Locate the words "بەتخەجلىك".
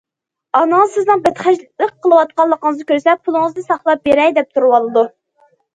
1.27-1.93